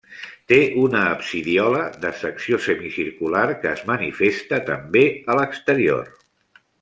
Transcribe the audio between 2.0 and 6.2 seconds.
de secció semicircular, que es manifesta també a l'exterior.